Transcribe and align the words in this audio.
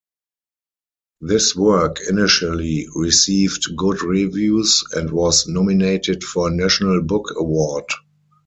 This 1.19 1.55
work 1.55 1.99
initially 2.09 2.87
received 2.95 3.67
good 3.77 4.01
reviews 4.01 4.83
and 4.93 5.11
was 5.11 5.47
nominated 5.47 6.23
for 6.23 6.47
a 6.47 6.51
National 6.55 7.03
Book 7.03 7.27
Award. 7.37 7.85